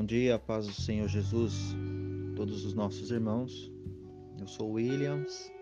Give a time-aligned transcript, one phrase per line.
[0.00, 1.76] Bom dia, paz do Senhor Jesus,
[2.34, 3.70] todos os nossos irmãos.
[4.38, 5.52] Eu sou Williams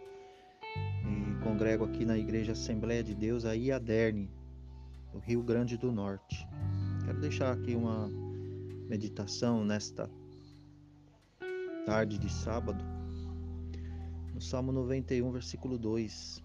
[1.03, 4.31] e congrego aqui na Igreja Assembleia de Deus, a Iaderne,
[5.13, 6.46] do Rio Grande do Norte.
[7.04, 8.09] Quero deixar aqui uma
[8.88, 10.09] meditação nesta
[11.85, 12.85] tarde de sábado,
[14.32, 16.45] no Salmo 91, versículo 2,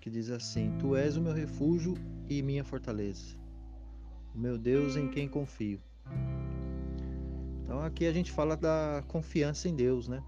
[0.00, 1.94] que diz assim: Tu és o meu refúgio
[2.28, 3.36] e minha fortaleza,
[4.32, 5.80] o meu Deus em quem confio.
[7.68, 10.22] Então aqui a gente fala da confiança em Deus, né?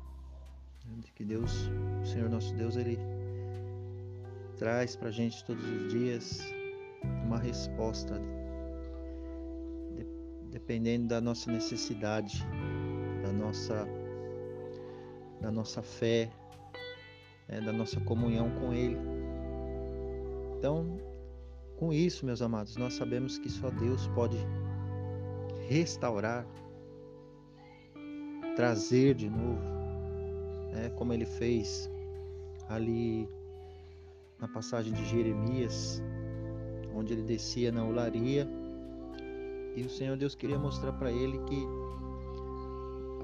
[0.99, 1.71] De que Deus,
[2.03, 2.99] o Senhor nosso Deus, ele
[4.59, 6.43] traz pra gente todos os dias
[7.25, 8.21] uma resposta
[9.97, 10.07] de,
[10.51, 12.47] dependendo da nossa necessidade,
[13.23, 13.89] da nossa
[15.41, 16.31] da nossa fé,
[17.49, 18.99] né, da nossa comunhão com Ele.
[20.59, 21.01] Então,
[21.79, 24.37] com isso, meus amados, nós sabemos que só Deus pode
[25.71, 26.47] restaurar
[28.55, 29.63] trazer de novo,
[30.73, 31.91] né, como ele fez
[32.69, 33.29] ali
[34.39, 36.03] na passagem de Jeremias,
[36.95, 38.49] onde ele descia na olaria
[39.77, 41.67] e o Senhor Deus queria mostrar para ele que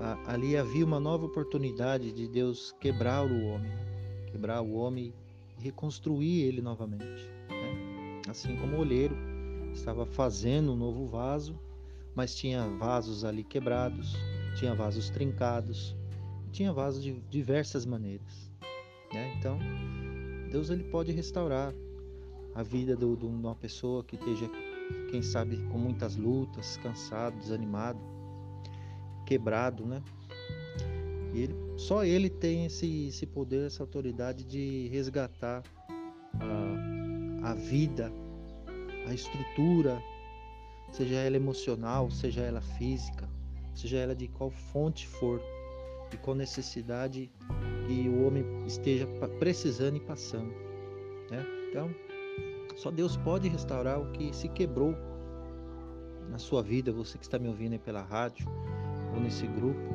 [0.01, 3.73] a, ali havia uma nova oportunidade de Deus quebrar o homem,
[4.31, 5.13] quebrar o homem
[5.59, 7.31] e reconstruir ele novamente.
[7.49, 8.23] Né?
[8.29, 9.17] Assim como o olheiro
[9.73, 11.59] estava fazendo um novo vaso,
[12.15, 14.15] mas tinha vasos ali quebrados,
[14.57, 15.95] tinha vasos trincados,
[16.51, 18.51] tinha vasos de diversas maneiras.
[19.13, 19.35] Né?
[19.39, 19.59] Então,
[20.51, 21.73] Deus ele pode restaurar
[22.55, 24.51] a vida de uma pessoa que esteja,
[25.11, 28.01] quem sabe, com muitas lutas, cansado, desanimado,
[29.27, 30.03] quebrado, né?
[31.35, 35.63] E ele, só ele tem esse, esse poder, essa autoridade de resgatar
[36.41, 38.11] a, a vida,
[39.07, 40.03] a estrutura,
[40.91, 43.29] seja ela emocional, seja ela física,
[43.77, 45.41] seja ela de qual fonte for,
[46.11, 47.31] de qual necessidade
[47.87, 49.07] que o homem esteja
[49.39, 50.51] precisando e passando.
[51.31, 51.45] Né?
[51.69, 51.95] Então,
[52.77, 54.97] só Deus pode restaurar o que se quebrou
[56.31, 58.47] na sua vida, você que está me ouvindo pela rádio
[59.15, 59.95] ou nesse grupo.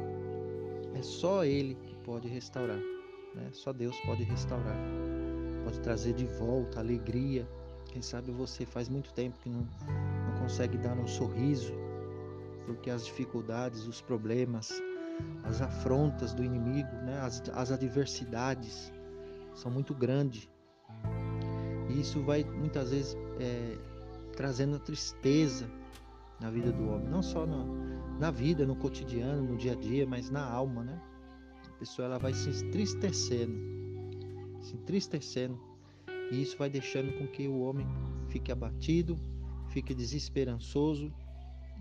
[0.94, 2.80] É só Ele que pode restaurar.
[3.36, 3.50] Né?
[3.52, 4.78] Só Deus pode restaurar.
[5.64, 7.48] Pode trazer de volta alegria.
[7.92, 9.68] Quem sabe você faz muito tempo que não,
[10.28, 11.74] não consegue dar um sorriso
[12.66, 14.72] porque as dificuldades, os problemas,
[15.44, 18.92] as afrontas do inimigo, né, as, as adversidades
[19.54, 20.50] são muito grandes.
[21.90, 23.78] E isso vai muitas vezes é,
[24.36, 25.70] trazendo tristeza
[26.40, 27.66] na vida do homem, não só na,
[28.20, 31.02] na vida, no cotidiano, no dia a dia, mas na alma, né?
[31.68, 33.60] A pessoa ela vai se entristecendo,
[34.62, 35.60] se entristecendo,
[36.32, 37.86] e isso vai deixando com que o homem
[38.30, 39.20] fique abatido,
[39.70, 41.14] fique desesperançoso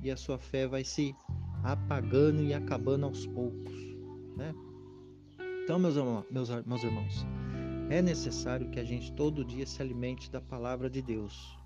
[0.02, 1.14] e a sua fé vai se
[1.62, 3.74] apagando e acabando aos poucos,
[4.36, 4.54] né?
[5.62, 5.96] Então, meus,
[6.30, 7.26] meus, meus irmãos,
[7.90, 11.58] é necessário que a gente todo dia se alimente da palavra de Deus,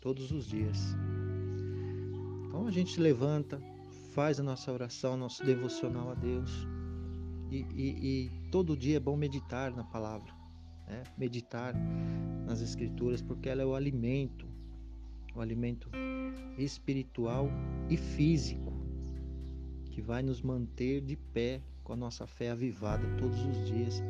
[0.00, 0.96] todos os dias.
[2.46, 3.60] Então a gente levanta,
[4.12, 6.66] faz a nossa oração, nosso devocional a Deus,
[7.50, 10.32] e, e, e todo dia é bom meditar na palavra,
[10.88, 11.02] né?
[11.16, 11.74] meditar
[12.46, 14.45] nas Escrituras, porque ela é o alimento,
[15.36, 15.90] o alimento
[16.58, 17.48] espiritual
[17.88, 18.72] e físico
[19.90, 24.02] que vai nos manter de pé com a nossa fé avivada todos os dias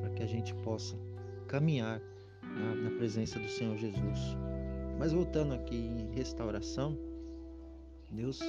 [0.00, 0.96] para que a gente possa
[1.48, 2.00] caminhar
[2.42, 4.36] na, na, presença do Senhor Jesus.
[4.98, 6.98] Mas voltando aqui em restauração,
[8.10, 8.40] Deus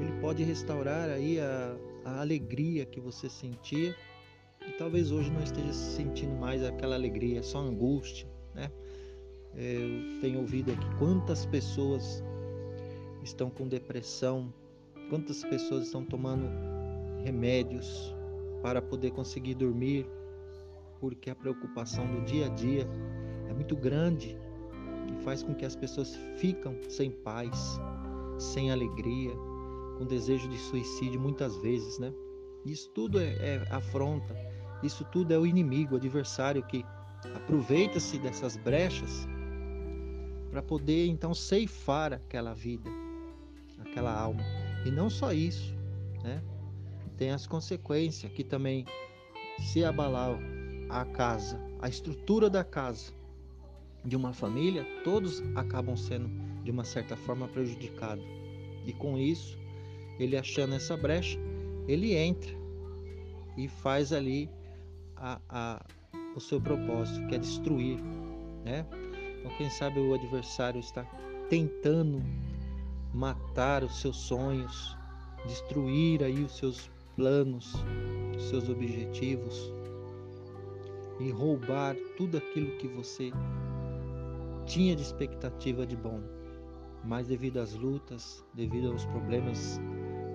[0.00, 3.96] ele pode restaurar aí a, a alegria que você sentia
[4.66, 8.70] e talvez hoje não esteja sentindo mais aquela alegria, só angústia, né?
[9.54, 12.22] Eu tenho ouvido aqui quantas pessoas
[13.22, 14.52] estão com depressão,
[15.08, 16.46] quantas pessoas estão tomando
[17.24, 18.14] remédios
[18.62, 20.06] para poder conseguir dormir,
[21.00, 22.86] porque a preocupação do dia a dia
[23.48, 24.36] é muito grande
[25.08, 27.80] e faz com que as pessoas ficam sem paz,
[28.38, 29.32] sem alegria,
[29.98, 32.12] com desejo de suicídio muitas vezes, né?
[32.64, 34.36] Isso tudo é, é afronta,
[34.82, 36.84] isso tudo é o inimigo, o adversário que
[37.34, 39.26] aproveita-se dessas brechas
[40.50, 42.90] para poder então ceifar aquela vida,
[43.78, 44.42] aquela alma.
[44.84, 45.74] E não só isso,
[46.22, 46.42] né?
[47.16, 48.84] Tem as consequências que também
[49.60, 50.38] se abalar
[50.88, 53.12] a casa, a estrutura da casa
[54.04, 56.28] de uma família, todos acabam sendo
[56.64, 58.24] de uma certa forma prejudicados.
[58.86, 59.58] E com isso,
[60.18, 61.38] ele achando essa brecha,
[61.86, 62.50] ele entra
[63.56, 64.48] e faz ali
[65.16, 65.86] a, a,
[66.34, 67.98] o seu propósito, que é destruir,
[68.64, 68.86] né?
[69.40, 71.04] Então, quem sabe o adversário está
[71.48, 72.22] tentando
[73.12, 74.96] matar os seus sonhos,
[75.46, 77.74] destruir aí os seus planos,
[78.36, 79.72] os seus objetivos
[81.18, 83.32] e roubar tudo aquilo que você
[84.66, 86.20] tinha de expectativa de bom.
[87.04, 89.80] Mas devido às lutas, devido aos problemas,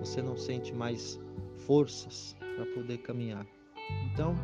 [0.00, 1.18] você não sente mais
[1.66, 3.46] forças para poder caminhar.
[4.12, 4.34] Então,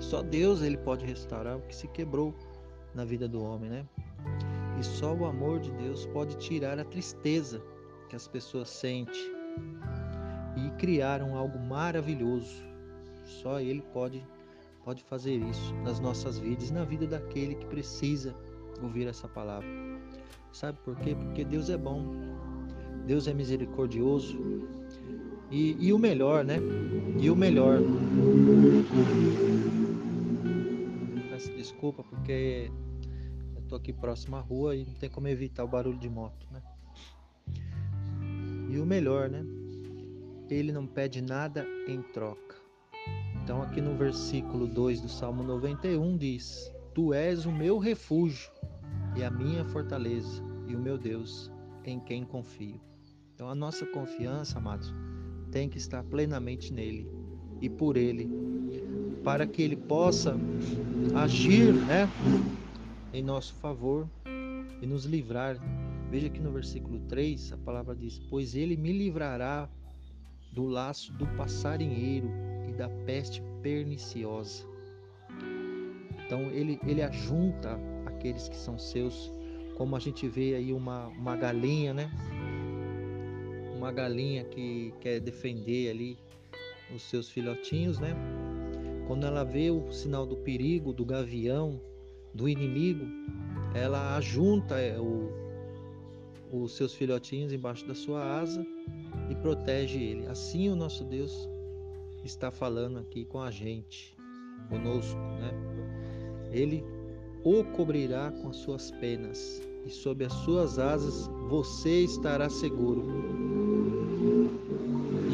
[0.00, 2.34] só Deus ele pode restaurar o que se quebrou
[2.94, 3.86] na vida do homem, né?
[4.78, 7.62] E só o amor de Deus pode tirar a tristeza
[8.08, 9.38] que as pessoas sentem
[10.56, 12.62] e criaram algo maravilhoso.
[13.24, 14.24] Só Ele pode,
[14.84, 18.34] pode fazer isso nas nossas vidas na vida daquele que precisa
[18.82, 19.68] ouvir essa palavra.
[20.52, 21.14] Sabe por quê?
[21.14, 22.04] Porque Deus é bom,
[23.06, 24.38] Deus é misericordioso
[25.50, 26.58] e, e o melhor, né?
[27.18, 27.80] E o melhor.
[31.78, 32.72] Desculpa porque
[33.68, 36.62] Tô aqui próximo à rua e não tem como evitar o barulho de moto, né?
[38.70, 39.44] E o melhor, né?
[40.48, 42.56] Ele não pede nada em troca.
[43.42, 48.50] Então aqui no versículo 2 do Salmo 91 diz: Tu és o meu refúgio
[49.14, 51.52] e a minha fortaleza e o meu Deus
[51.84, 52.80] em quem confio.
[53.34, 54.90] Então a nossa confiança, amados,
[55.52, 57.06] tem que estar plenamente nele
[57.60, 58.30] e por ele,
[59.28, 60.34] para que ele possa
[61.14, 62.08] agir, né?
[63.12, 64.08] em nosso favor
[64.80, 65.58] e nos livrar.
[66.10, 69.68] Veja que no versículo 3 a palavra diz: Pois ele me livrará
[70.54, 72.30] do laço do passarinheiro
[72.70, 74.64] e da peste perniciosa.
[76.24, 79.30] Então ele, ele ajunta aqueles que são seus,
[79.76, 82.10] como a gente vê aí uma, uma galinha, né?
[83.76, 86.18] Uma galinha que quer defender ali
[86.94, 88.16] os seus filhotinhos, né?
[89.08, 91.80] Quando ela vê o sinal do perigo, do gavião,
[92.34, 93.06] do inimigo,
[93.74, 95.32] ela ajunta é, o,
[96.52, 98.64] os seus filhotinhos embaixo da sua asa
[99.30, 100.26] e protege ele.
[100.26, 101.48] Assim o nosso Deus
[102.22, 104.14] está falando aqui com a gente,
[104.68, 105.52] conosco, né?
[106.52, 106.84] Ele
[107.42, 113.06] o cobrirá com as suas penas e sob as suas asas você estará seguro.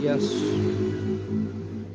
[0.00, 0.16] E a,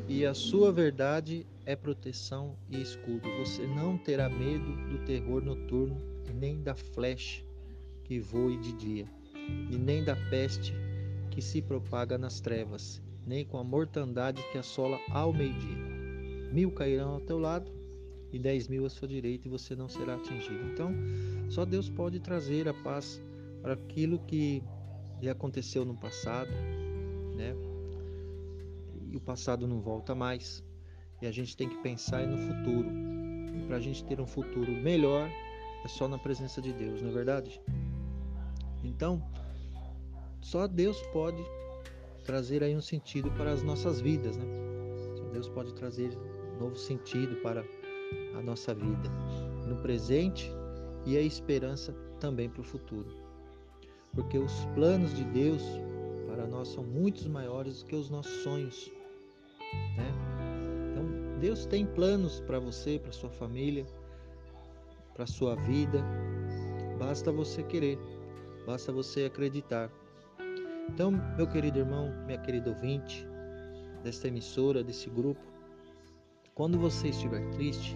[0.10, 3.30] e a sua verdade é proteção e escudo.
[3.38, 6.02] Você não terá medo do terror noturno,
[6.34, 7.46] nem da flecha
[8.04, 9.06] que voe de dia,
[9.70, 10.74] e nem da peste
[11.30, 16.50] que se propaga nas trevas, nem com a mortandade que assola ao meio-dia.
[16.52, 17.72] Mil cairão ao teu lado
[18.34, 20.72] e dez mil à sua direita, e você não será atingido.
[20.74, 20.92] Então,
[21.50, 23.22] só Deus pode trazer a paz
[23.62, 24.64] para aquilo que
[25.22, 26.50] lhe aconteceu no passado,
[27.36, 27.56] né?
[29.12, 30.68] E o passado não volta mais.
[31.22, 32.90] E a gente tem que pensar no futuro.
[33.56, 35.30] E para a gente ter um futuro melhor,
[35.84, 37.62] é só na presença de Deus, não é verdade?
[38.84, 39.22] Então,
[40.42, 41.44] só Deus pode
[42.24, 44.46] trazer aí um sentido para as nossas vidas, né?
[45.18, 46.18] Só Deus pode trazer
[46.56, 47.64] um novo sentido para
[48.38, 49.10] a nossa vida
[49.68, 50.52] no presente
[51.06, 53.10] e a esperança também para o futuro.
[54.14, 55.62] Porque os planos de Deus
[56.28, 58.92] para nós são muito maiores do que os nossos sonhos,
[59.98, 60.39] né?
[61.40, 63.86] Deus tem planos para você, para sua família,
[65.14, 66.04] para sua vida.
[67.00, 67.98] Basta você querer,
[68.66, 69.90] basta você acreditar.
[70.90, 73.26] Então, meu querido irmão, minha querida ouvinte
[74.04, 75.40] desta emissora, desse grupo,
[76.54, 77.96] quando você estiver triste,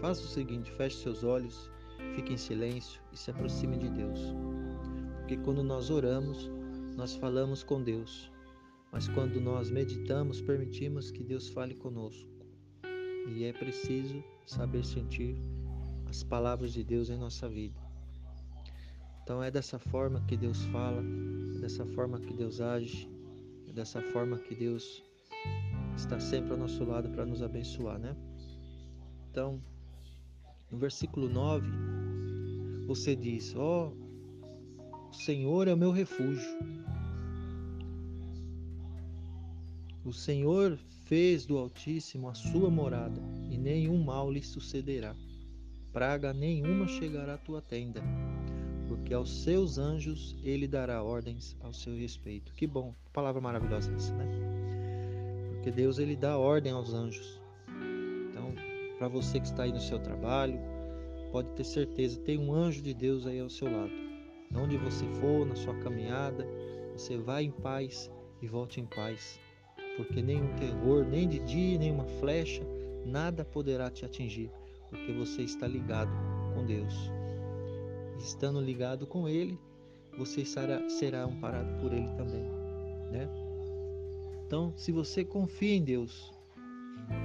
[0.00, 1.68] faça o seguinte: feche seus olhos,
[2.14, 4.20] fique em silêncio e se aproxime de Deus.
[5.18, 6.48] Porque quando nós oramos,
[6.96, 8.30] nós falamos com Deus.
[8.92, 12.35] Mas quando nós meditamos, permitimos que Deus fale conosco
[13.26, 15.36] e é preciso saber sentir
[16.08, 17.78] as palavras de Deus em nossa vida.
[19.22, 21.02] Então é dessa forma que Deus fala,
[21.56, 23.10] é dessa forma que Deus age,
[23.68, 25.02] é dessa forma que Deus
[25.96, 28.16] está sempre ao nosso lado para nos abençoar, né?
[29.30, 29.60] Então,
[30.70, 31.68] no versículo 9,
[32.86, 36.85] você diz: Ó, oh, o Senhor é o meu refúgio.
[40.06, 43.20] O Senhor fez do Altíssimo a sua morada,
[43.50, 45.16] e nenhum mal lhe sucederá.
[45.92, 48.00] Praga nenhuma chegará à tua tenda,
[48.86, 52.54] porque aos seus anjos ele dará ordens ao seu respeito.
[52.54, 54.28] Que bom, palavra maravilhosa essa, né?
[55.50, 57.40] Porque Deus ele dá ordem aos anjos.
[58.30, 58.54] Então,
[58.98, 60.60] para você que está aí no seu trabalho,
[61.32, 63.92] pode ter certeza, tem um anjo de Deus aí ao seu lado.
[64.54, 66.46] Onde você for, na sua caminhada,
[66.92, 68.08] você vai em paz
[68.40, 69.44] e volte em paz
[69.96, 72.62] porque nenhum terror, nem de dia, nenhuma flecha,
[73.04, 74.50] nada poderá te atingir,
[74.90, 76.10] porque você está ligado
[76.54, 77.10] com Deus.
[78.18, 79.58] Estando ligado com Ele,
[80.18, 82.44] você será, será amparado por Ele também.
[83.10, 83.28] né?
[84.46, 86.32] Então, se você confia em Deus,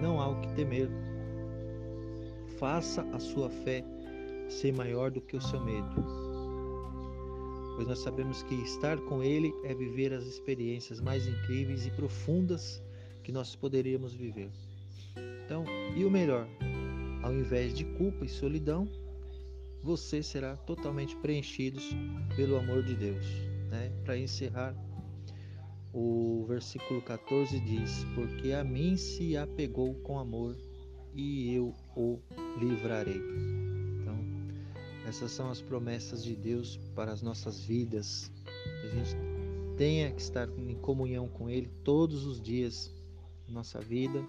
[0.02, 0.90] não há o que temer.
[2.58, 3.84] Faça a sua fé
[4.48, 6.21] ser maior do que o seu medo.
[7.82, 12.80] Pois nós sabemos que estar com Ele é viver as experiências mais incríveis e profundas
[13.24, 14.52] que nós poderíamos viver.
[15.44, 15.66] Então,
[15.98, 16.48] e o melhor,
[17.24, 18.88] ao invés de culpa e solidão,
[19.82, 21.80] você será totalmente preenchido
[22.36, 23.26] pelo amor de Deus.
[23.72, 23.92] Né?
[24.06, 24.76] Para encerrar,
[25.92, 30.56] o versículo 14 diz: Porque a mim se apegou com amor
[31.16, 32.20] e eu o
[32.60, 33.61] livrarei.
[35.12, 38.32] Essas são as promessas de Deus para as nossas vidas.
[38.82, 39.14] A gente
[39.76, 42.90] tenha que estar em comunhão com Ele todos os dias
[43.46, 44.26] da nossa vida,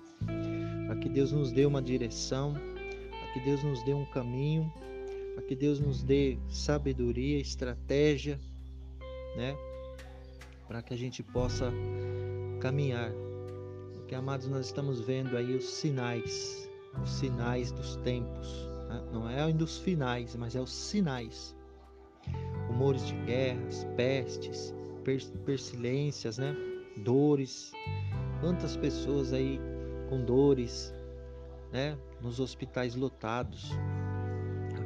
[0.89, 4.73] para que Deus nos dê uma direção, para que Deus nos dê um caminho,
[5.37, 8.41] para que Deus nos dê sabedoria, estratégia,
[9.37, 9.57] né?
[10.67, 11.73] para que a gente possa
[12.59, 13.13] caminhar.
[13.95, 16.69] Porque, amados, nós estamos vendo aí os sinais,
[17.01, 18.72] os sinais dos tempos.
[18.93, 19.03] Né?
[19.13, 21.57] Não é ainda os finais, mas é os sinais.
[22.69, 24.75] Rumores de guerras, pestes,
[25.45, 26.55] pestilências, né?
[26.97, 27.73] dores.
[28.41, 29.61] Quantas pessoas aí
[30.09, 30.93] com dores,
[31.73, 31.97] né?
[32.21, 33.71] Nos hospitais lotados,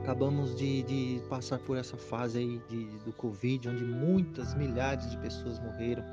[0.01, 5.19] acabamos de, de passar por essa fase aí de, do Covid, onde muitas milhares de
[5.19, 6.05] pessoas morreram.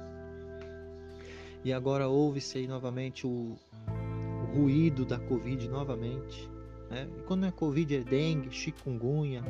[1.63, 3.55] E agora ouve-se aí novamente o,
[3.87, 6.49] o, ruído da Covid novamente.
[6.93, 7.09] Né?
[7.17, 9.43] E quando não é Covid, é dengue, chikungunya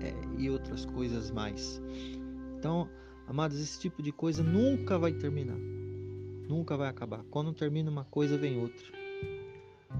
[0.00, 1.82] é, e outras coisas mais.
[2.58, 2.88] Então,
[3.26, 5.58] amados, esse tipo de coisa nunca vai terminar.
[6.48, 7.22] Nunca vai acabar.
[7.24, 8.86] Quando termina uma coisa, vem outra.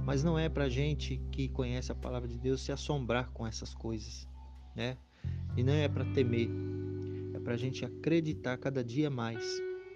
[0.05, 3.75] Mas não é para gente que conhece a palavra de Deus se assombrar com essas
[3.75, 4.27] coisas,
[4.75, 4.97] né?
[5.57, 6.51] E não é para temer,
[7.35, 9.45] é para gente acreditar cada dia mais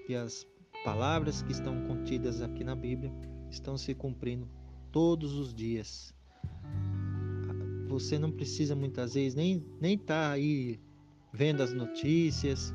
[0.07, 0.47] que as
[0.85, 3.13] palavras que estão contidas aqui na Bíblia
[3.51, 4.49] estão se cumprindo
[4.93, 6.15] todos os dias.
[7.89, 10.79] Você não precisa muitas vezes nem nem estar tá aí
[11.33, 12.73] vendo as notícias,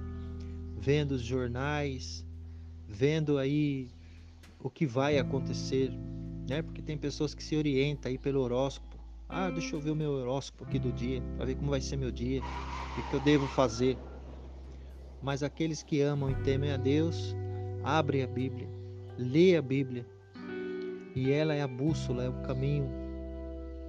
[0.79, 2.25] vendo os jornais,
[2.87, 3.89] vendo aí
[4.59, 5.91] o que vai acontecer
[6.47, 6.61] né?
[6.61, 8.97] Porque tem pessoas que se orientam aí pelo horóscopo.
[9.29, 11.97] Ah, deixa eu ver o meu horóscopo aqui do dia, para ver como vai ser
[11.97, 12.41] meu dia,
[12.97, 13.97] o que eu devo fazer.
[15.21, 17.35] Mas aqueles que amam e temem a Deus,
[17.83, 18.67] abrem a Bíblia,
[19.17, 20.05] lê a Bíblia,
[21.15, 22.89] e ela é a bússola, é o caminho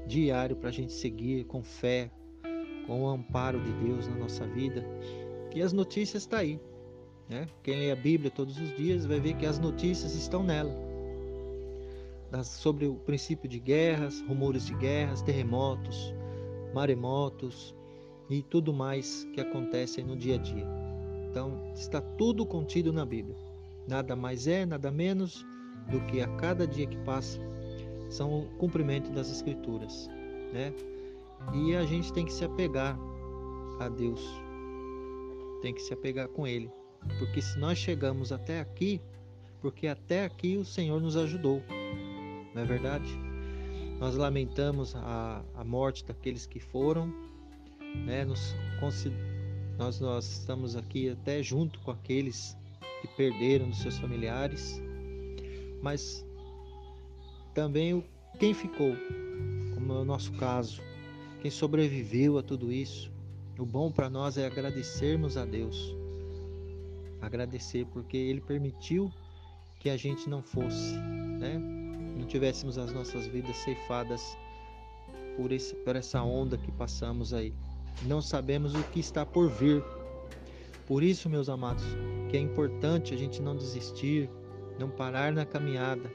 [0.07, 2.11] diário para a gente seguir com fé,
[2.87, 4.85] com o amparo de Deus na nossa vida.
[5.55, 6.61] E as notícias estão tá aí.
[7.29, 7.47] Né?
[7.63, 10.73] Quem lê a Bíblia todos os dias vai ver que as notícias estão nela
[12.43, 16.13] sobre o princípio de guerras, rumores de guerras, terremotos,
[16.75, 17.75] maremotos
[18.29, 20.67] e tudo mais que acontece no dia a dia.
[21.31, 23.37] Então, está tudo contido na Bíblia.
[23.87, 25.47] Nada mais é, nada menos
[25.91, 27.39] do que a cada dia que passa
[28.15, 30.09] são o cumprimento das Escrituras,
[30.53, 30.73] né?
[31.53, 32.99] E a gente tem que se apegar
[33.81, 34.23] a Deus,
[35.61, 36.71] tem que se apegar com Ele,
[37.19, 39.01] porque se nós chegamos até aqui,
[39.61, 41.63] porque até aqui o Senhor nos ajudou
[42.55, 43.19] não é verdade?
[43.99, 47.13] Nós lamentamos a, a morte daqueles que foram,
[48.07, 48.25] né?
[48.25, 48.55] Nos,
[49.77, 52.57] nós, nós estamos aqui até junto com aqueles
[53.01, 54.81] que perderam dos seus familiares,
[55.83, 56.25] mas
[57.55, 58.05] também o,
[58.39, 58.95] quem ficou,
[59.75, 60.83] como é o nosso caso,
[61.41, 63.13] quem sobreviveu a tudo isso.
[63.59, 65.95] O bom para nós é agradecermos a Deus,
[67.23, 69.11] agradecer porque Ele permitiu
[69.79, 70.97] que a gente não fosse,
[71.39, 71.59] né?
[72.17, 74.37] não tivéssemos as nossas vidas ceifadas
[75.37, 77.55] por, esse, por essa onda que passamos aí.
[78.03, 79.85] Não sabemos o que está por vir.
[80.87, 81.85] Por isso, meus amados,
[82.29, 84.29] que é importante a gente não desistir,
[84.79, 86.11] não parar na caminhada,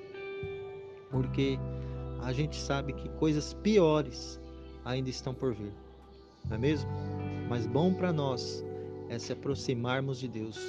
[1.09, 1.57] porque
[2.21, 4.39] a gente sabe que coisas piores
[4.85, 5.73] ainda estão por vir,
[6.47, 6.89] não é mesmo?
[7.49, 8.63] Mas bom para nós
[9.09, 10.59] é se aproximarmos de Deus.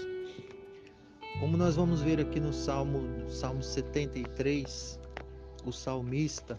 [1.38, 4.98] Como nós vamos ver aqui no Salmo, Salmo 73,
[5.64, 6.58] o salmista,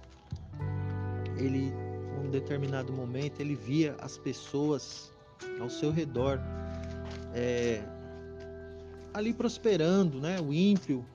[1.37, 5.11] ele, em um determinado momento, ele via as pessoas
[5.59, 6.39] ao seu redor
[7.33, 7.83] é,
[9.13, 10.39] ali prosperando, né?
[10.39, 11.05] O ímpio,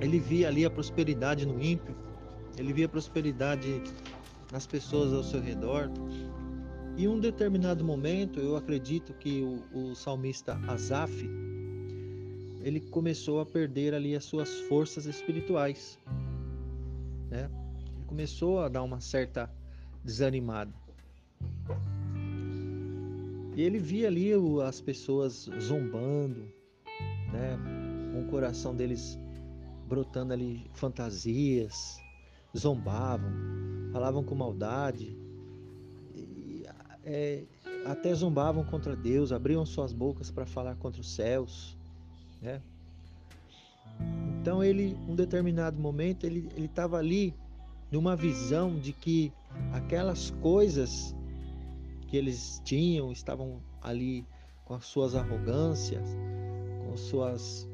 [0.00, 1.94] ele via ali a prosperidade no ímpio,
[2.56, 3.82] ele via a prosperidade
[4.52, 5.90] nas pessoas ao seu redor.
[6.96, 11.28] E um determinado momento, eu acredito que o, o salmista Asaf,
[12.62, 15.98] ele começou a perder ali as suas forças espirituais
[17.30, 17.48] né?
[17.94, 19.50] Ele começou a dar uma certa
[20.04, 20.72] desanimada.
[23.56, 24.30] E ele via ali
[24.66, 26.52] as pessoas zombando,
[27.32, 27.56] né?
[28.12, 29.18] Com o coração deles
[29.90, 32.00] brotando ali fantasias,
[32.56, 33.28] zombavam,
[33.92, 35.18] falavam com maldade,
[36.14, 36.64] e,
[37.04, 37.42] é,
[37.84, 41.76] até zombavam contra Deus, abriam suas bocas para falar contra os céus,
[42.40, 42.62] né?
[44.40, 47.34] Então ele, um determinado momento, ele estava ali
[47.90, 49.32] numa visão de que
[49.72, 51.14] aquelas coisas
[52.06, 54.24] que eles tinham estavam ali
[54.64, 56.08] com as suas arrogâncias,
[56.86, 57.68] com suas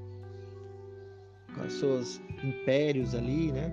[1.65, 3.73] as suas impérios ali, né?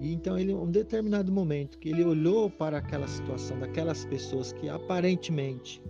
[0.00, 4.68] E então ele, um determinado momento que ele olhou para aquela situação daquelas pessoas que
[4.68, 5.82] aparentemente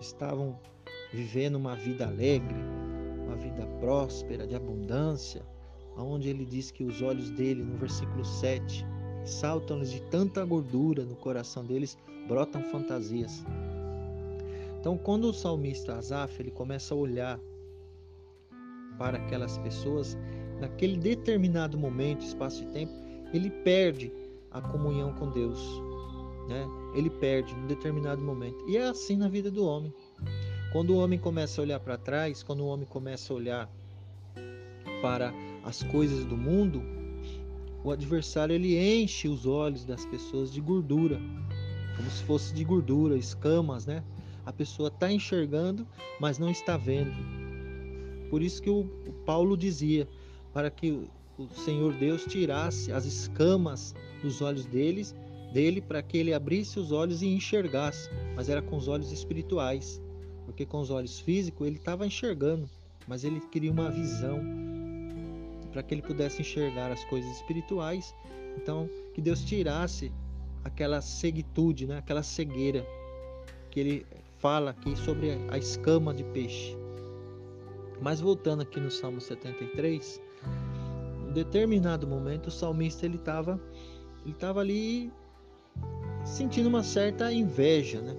[0.00, 0.58] estavam
[1.12, 2.56] vivendo uma vida alegre,
[3.26, 5.42] uma vida próspera, de abundância,
[5.96, 8.84] aonde ele diz que os olhos dele, no versículo 7,
[9.24, 11.96] saltam-lhes de tanta gordura no coração deles,
[12.26, 13.44] brotam fantasias.
[14.80, 17.38] Então, quando o salmista Asaf ele começa a olhar
[19.00, 20.14] para aquelas pessoas,
[20.60, 22.92] naquele determinado momento, espaço de tempo,
[23.32, 24.12] ele perde
[24.50, 25.58] a comunhão com Deus,
[26.46, 26.68] né?
[26.94, 28.62] Ele perde em determinado momento.
[28.68, 29.90] E é assim na vida do homem.
[30.70, 33.70] Quando o homem começa a olhar para trás, quando o homem começa a olhar
[35.00, 35.32] para
[35.64, 36.82] as coisas do mundo,
[37.82, 41.18] o adversário ele enche os olhos das pessoas de gordura,
[41.96, 44.04] como se fosse de gordura, escamas, né?
[44.44, 45.86] A pessoa está enxergando,
[46.20, 47.39] mas não está vendo.
[48.30, 48.84] Por isso que o,
[49.26, 50.08] Paulo dizia
[50.54, 50.90] para que
[51.36, 55.14] o Senhor Deus tirasse as escamas dos olhos deles,
[55.52, 60.00] dele, para que ele abrisse os olhos e enxergasse, mas era com os olhos espirituais,
[60.46, 62.68] porque com os olhos físicos ele estava enxergando,
[63.08, 64.40] mas ele queria uma visão
[65.72, 68.14] para que ele pudesse enxergar as coisas espirituais.
[68.56, 70.12] Então, que Deus tirasse
[70.64, 71.98] aquela ceguitude, né?
[71.98, 72.86] aquela cegueira
[73.70, 74.06] que ele
[74.38, 76.76] fala aqui sobre a escama de peixe.
[78.00, 80.20] Mas voltando aqui no Salmo 73,
[81.28, 83.60] em determinado momento o salmista ele estava
[84.24, 85.12] ele tava ali
[86.24, 88.14] sentindo uma certa inveja, né,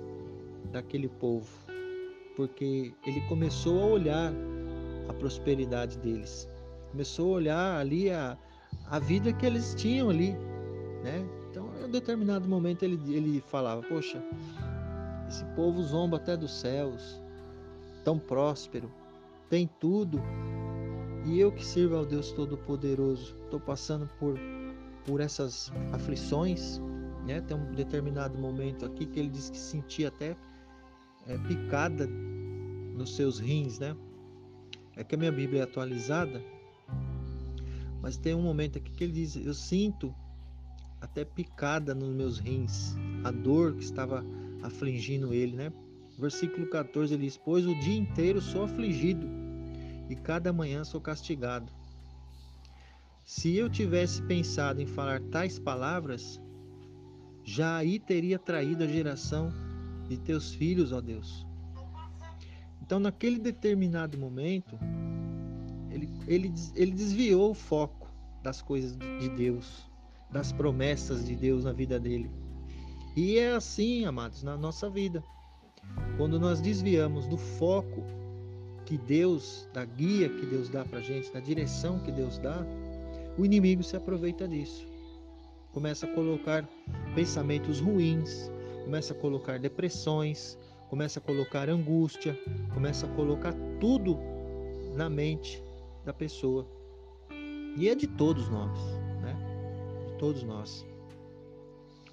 [0.71, 1.47] daquele povo,
[2.35, 4.33] porque ele começou a olhar
[5.07, 6.49] a prosperidade deles
[6.91, 8.37] começou a olhar ali a,
[8.87, 10.33] a vida que eles tinham ali,
[11.03, 11.25] né?
[11.49, 14.21] Então, em um determinado momento ele, ele falava: Poxa,
[15.27, 17.19] esse povo zomba até dos céus,
[18.03, 18.91] tão próspero,
[19.51, 20.21] tem tudo,
[21.25, 24.39] e eu que sirvo ao Deus Todo-Poderoso, estou passando por,
[25.05, 26.79] por essas aflições,
[27.27, 27.41] né?
[27.41, 30.37] Tem um determinado momento aqui que ele diz que sentia até
[31.27, 33.93] é, picada nos seus rins, né?
[34.95, 36.41] É que a minha Bíblia é atualizada,
[38.01, 40.15] mas tem um momento aqui que ele diz: Eu sinto
[41.01, 44.23] até picada nos meus rins, a dor que estava
[44.63, 45.73] afligindo ele, né?
[46.17, 49.40] Versículo 14 ele diz: Pois o dia inteiro sou afligido
[50.11, 51.71] e cada manhã sou castigado.
[53.23, 56.41] Se eu tivesse pensado em falar tais palavras,
[57.45, 59.53] já aí teria traído a geração
[60.09, 61.47] de teus filhos, ó Deus.
[62.81, 64.77] Então, naquele determinado momento,
[65.89, 68.09] ele, ele, ele desviou o foco
[68.43, 69.89] das coisas de Deus,
[70.29, 72.29] das promessas de Deus na vida dele.
[73.15, 75.23] E é assim, amados, na nossa vida.
[76.17, 78.03] Quando nós desviamos do foco
[78.91, 82.61] que Deus, da guia que Deus dá para gente, da direção que Deus dá,
[83.37, 84.85] o inimigo se aproveita disso.
[85.71, 86.67] Começa a colocar
[87.15, 88.51] pensamentos ruins,
[88.83, 90.57] começa a colocar depressões,
[90.89, 92.37] começa a colocar angústia,
[92.73, 94.19] começa a colocar tudo
[94.93, 95.63] na mente
[96.03, 96.67] da pessoa.
[97.77, 98.77] E é de todos nós,
[99.21, 99.37] né?
[100.05, 100.85] De todos nós.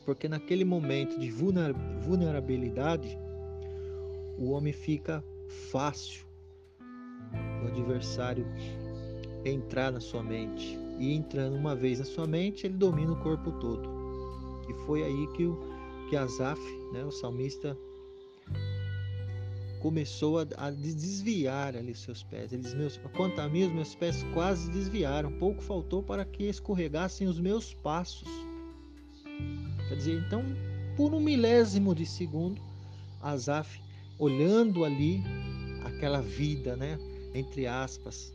[0.06, 3.18] Porque naquele momento de vulnerabilidade,
[4.38, 5.24] o homem fica
[5.72, 6.27] fácil
[7.62, 8.46] o adversário
[9.44, 10.78] entrar na sua mente.
[10.98, 13.88] E entrando uma vez na sua mente, ele domina o corpo todo.
[14.68, 15.58] E foi aí que, o,
[16.08, 16.60] que Asaf,
[16.92, 17.76] né, o salmista,
[19.80, 22.52] começou a, a desviar ali seus pés.
[22.52, 25.32] Eles, meus, quanto a mim, os meus pés quase desviaram.
[25.32, 28.28] Pouco faltou para que escorregassem os meus passos.
[29.88, 30.42] Quer dizer, então,
[30.96, 32.60] por um milésimo de segundo,
[33.22, 33.80] Asaf,
[34.18, 35.22] olhando ali
[35.84, 36.98] aquela vida, né,
[37.34, 38.32] entre aspas,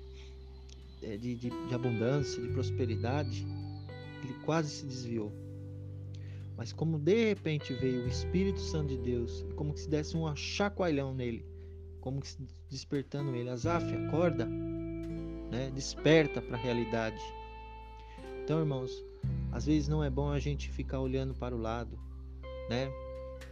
[1.01, 3.45] é, de, de, de abundância, de prosperidade,
[4.23, 5.31] ele quase se desviou.
[6.55, 11.13] Mas como de repente veio o Espírito Santo de Deus, como se desse um chacoalhão
[11.13, 11.45] nele,
[11.99, 12.37] como se
[12.69, 15.71] despertando ele, Azaf, acorda, né?
[15.73, 17.19] Desperta para a realidade.
[18.43, 18.91] Então, irmãos,
[19.51, 21.97] às vezes não é bom a gente ficar olhando para o lado,
[22.69, 22.91] né?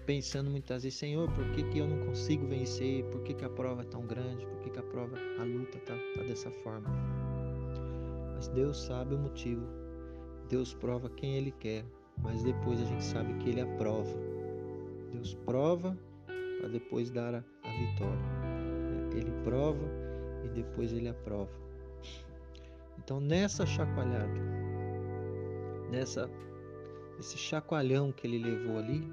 [0.06, 3.04] Pensando muitas vezes, Senhor, por que, que eu não consigo vencer?
[3.06, 4.45] Por que, que a prova é tão grande?
[4.45, 6.89] Por que, que a prova, a luta tá, tá dessa forma?
[8.36, 9.65] Mas Deus sabe o motivo.
[10.49, 11.86] Deus prova quem Ele quer,
[12.17, 14.13] mas depois a gente sabe que Ele aprova.
[15.13, 15.97] Deus prova
[16.60, 18.21] para depois dar a, a vitória.
[19.15, 19.88] Ele prova
[20.45, 21.51] e depois Ele aprova.
[22.97, 24.39] Então nessa chacoalhada,
[25.89, 26.30] nessa
[27.21, 29.08] esse chacoalhão que ele levou ali,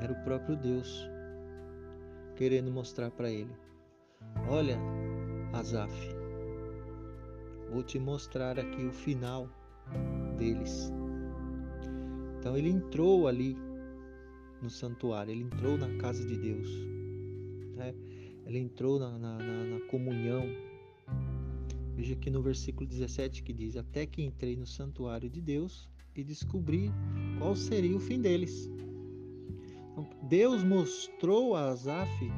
[0.00, 1.08] era o próprio Deus
[2.36, 3.54] querendo mostrar para ele:
[4.48, 4.78] Olha,
[5.52, 5.92] Azaf,
[7.70, 9.48] vou te mostrar aqui o final
[10.38, 10.92] deles.
[12.38, 13.56] Então ele entrou ali
[14.62, 16.68] no santuário, ele entrou na casa de Deus,
[17.76, 17.94] né?
[18.46, 20.44] ele entrou na, na, na, na comunhão.
[21.94, 26.24] Veja aqui no versículo 17 que diz: Até que entrei no santuário de Deus e
[26.24, 26.90] descobri
[27.38, 28.70] qual seria o fim deles.
[30.30, 32.32] Deus mostrou a Asaf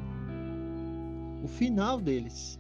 [1.44, 2.58] o final deles.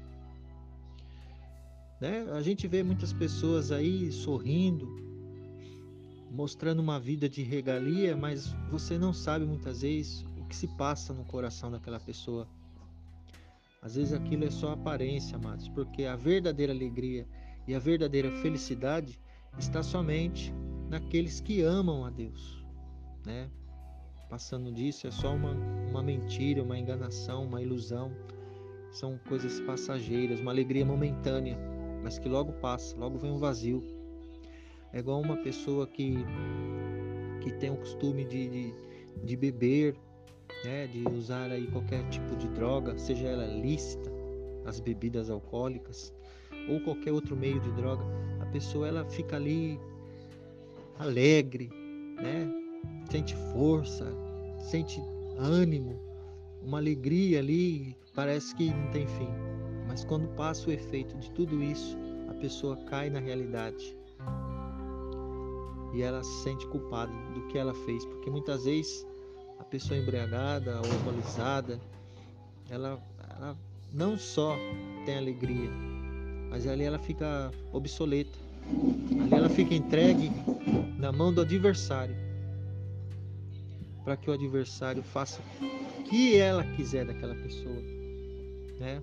[1.98, 2.30] Né?
[2.32, 4.86] A gente vê muitas pessoas aí sorrindo,
[6.30, 11.14] mostrando uma vida de regalia, mas você não sabe muitas vezes o que se passa
[11.14, 12.46] no coração daquela pessoa.
[13.80, 17.26] Às vezes aquilo é só aparência, amados, porque a verdadeira alegria
[17.66, 19.18] e a verdadeira felicidade
[19.58, 20.52] está somente
[20.90, 22.62] naqueles que amam a Deus,
[23.24, 23.48] né?
[24.32, 25.50] Passando disso é só uma,
[25.90, 28.10] uma mentira, uma enganação, uma ilusão.
[28.90, 31.58] São coisas passageiras, uma alegria momentânea,
[32.02, 33.82] mas que logo passa, logo vem um vazio.
[34.90, 36.14] É igual uma pessoa que,
[37.42, 38.74] que tem o costume de, de,
[39.22, 39.94] de beber,
[40.64, 44.10] né, de usar aí qualquer tipo de droga, seja ela lícita,
[44.64, 46.10] as bebidas alcoólicas
[46.70, 48.04] ou qualquer outro meio de droga,
[48.40, 49.78] a pessoa ela fica ali
[50.98, 51.68] alegre,
[52.16, 52.62] né?
[53.10, 54.06] sente força,
[54.62, 55.02] sente
[55.38, 55.98] ânimo,
[56.62, 59.28] uma alegria ali, parece que não tem fim.
[59.86, 61.96] Mas quando passa o efeito de tudo isso,
[62.28, 63.96] a pessoa cai na realidade.
[65.92, 69.06] E ela se sente culpada do que ela fez, porque muitas vezes
[69.58, 71.78] a pessoa embriagada ou alcoolizada,
[72.70, 72.98] ela,
[73.36, 73.56] ela
[73.92, 74.56] não só
[75.04, 75.70] tem alegria,
[76.48, 78.38] mas ali ela fica obsoleta.
[79.20, 80.30] Ali ela fica entregue
[80.98, 82.31] na mão do adversário
[84.04, 85.40] para que o adversário faça
[85.98, 87.82] o que ela quiser daquela pessoa,
[88.78, 89.02] né?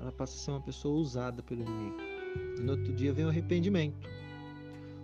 [0.00, 1.96] Ela passa a ser uma pessoa usada pelo inimigo.
[2.60, 4.08] No outro dia vem o arrependimento.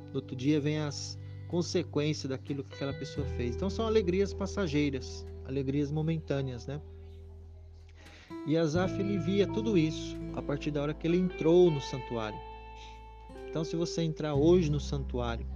[0.08, 3.56] No outro dia vem as consequências daquilo que aquela pessoa fez.
[3.56, 6.80] Então são alegrias passageiras, alegrias momentâneas, né?
[8.46, 12.38] E Asaf ele via tudo isso a partir da hora que ele entrou no santuário.
[13.48, 15.46] Então se você entrar hoje no santuário,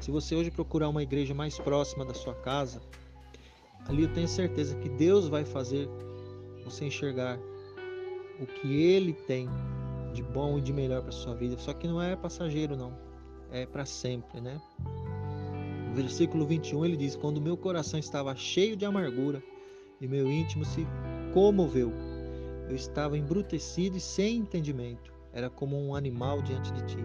[0.00, 2.80] se você hoje procurar uma igreja mais próxima da sua casa,
[3.88, 5.88] ali eu tenho certeza que Deus vai fazer
[6.64, 7.38] você enxergar
[8.40, 9.48] o que Ele tem
[10.12, 11.58] de bom e de melhor para sua vida.
[11.58, 12.92] Só que não é passageiro, não.
[13.50, 14.60] É para sempre, né?
[15.88, 19.42] No versículo 21 ele diz: Quando meu coração estava cheio de amargura
[20.00, 20.86] e meu íntimo se
[21.34, 21.92] comoveu,
[22.68, 25.12] eu estava embrutecido e sem entendimento.
[25.32, 26.98] Era como um animal diante de ti.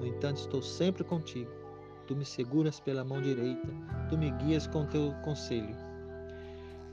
[0.00, 1.62] No entanto, estou sempre contigo
[2.06, 3.68] Tu me seguras pela mão direita,
[4.08, 5.74] tu me guias com teu conselho.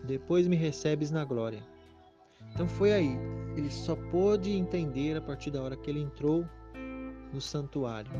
[0.03, 1.63] Depois me recebes na glória.
[2.53, 3.17] Então foi aí.
[3.55, 6.45] Ele só pôde entender a partir da hora que ele entrou
[7.33, 8.12] no santuário.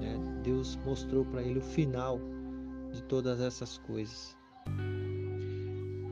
[0.00, 0.16] Né?
[0.42, 2.20] Deus mostrou para ele o final
[2.92, 4.36] de todas essas coisas.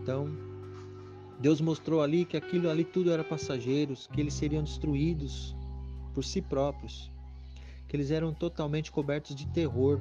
[0.02, 0.28] Então,
[1.38, 5.56] Deus mostrou ali que aquilo ali tudo era passageiros, que eles seriam destruídos
[6.12, 7.12] por si próprios
[7.92, 10.00] que eles eram totalmente cobertos de terror.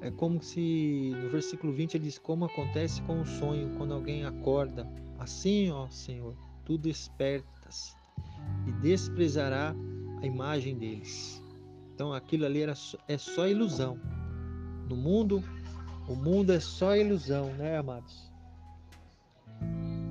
[0.00, 4.24] É como se no versículo 20 ele diz: Como acontece com o sonho quando alguém
[4.24, 4.86] acorda,
[5.18, 6.34] assim, ó Senhor,
[6.64, 7.96] tu despertas
[8.66, 9.74] e desprezará
[10.22, 11.42] a imagem deles.
[11.94, 12.74] Então aquilo ali era,
[13.06, 13.98] é só ilusão.
[14.88, 15.44] No mundo,
[16.08, 18.30] o mundo é só ilusão, né, amados?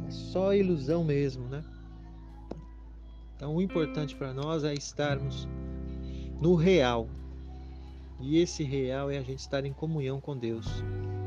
[0.07, 1.63] É só ilusão mesmo, né?
[3.39, 5.47] Então, o importante para nós é estarmos
[6.41, 7.07] no real.
[8.19, 10.67] E esse real é a gente estar em comunhão com Deus,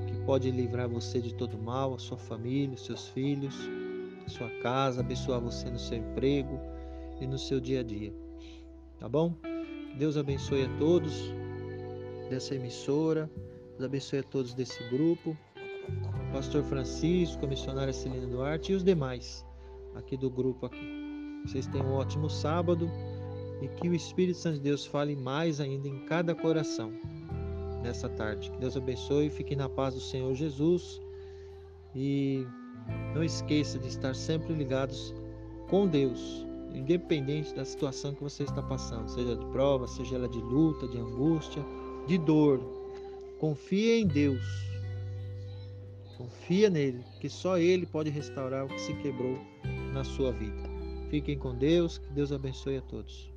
[0.06, 3.54] que pode livrar você de todo mal, a sua família, os seus filhos,
[4.26, 6.60] a sua casa, abençoar você no seu emprego
[7.20, 8.12] e no seu dia a dia.
[8.98, 9.34] Tá bom?
[9.98, 11.32] Deus abençoe a todos
[12.28, 13.30] dessa emissora,
[13.70, 15.36] Deus abençoe a todos desse grupo,
[16.32, 19.44] Pastor Francisco, missionária Celina Duarte e os demais
[19.94, 21.42] aqui do grupo aqui.
[21.44, 22.90] Vocês tenham um ótimo sábado
[23.62, 26.92] e que o Espírito Santo de Deus fale mais ainda em cada coração.
[27.82, 28.50] nessa tarde.
[28.50, 31.00] Que Deus abençoe, fique na paz do Senhor Jesus
[31.94, 32.46] e
[33.14, 35.12] não esqueça de estar sempre ligados
[35.68, 40.38] com Deus, independente da situação que você está passando, seja de prova, seja ela de
[40.38, 41.64] luta, de angústia,
[42.06, 42.60] de dor.
[43.38, 44.44] Confia em Deus.
[46.16, 49.38] Confia nele, que só ele pode restaurar o que se quebrou
[49.92, 50.70] na sua vida.
[51.10, 53.31] Fiquem com Deus, que Deus abençoe a todos.